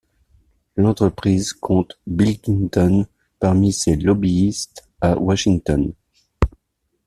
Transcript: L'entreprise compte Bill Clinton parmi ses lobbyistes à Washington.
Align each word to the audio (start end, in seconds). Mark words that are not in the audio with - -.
L'entreprise 0.77 1.53
compte 1.53 1.99
Bill 2.07 2.41
Clinton 2.41 3.05
parmi 3.39 3.71
ses 3.71 3.97
lobbyistes 3.97 4.89
à 4.99 5.15
Washington. 5.19 5.93